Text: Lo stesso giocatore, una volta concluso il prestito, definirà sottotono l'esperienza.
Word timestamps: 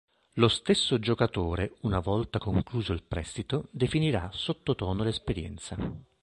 Lo 0.37 0.47
stesso 0.47 0.97
giocatore, 0.97 1.73
una 1.81 1.99
volta 1.99 2.39
concluso 2.39 2.91
il 2.91 3.03
prestito, 3.03 3.67
definirà 3.69 4.31
sottotono 4.33 5.03
l'esperienza. 5.03 5.77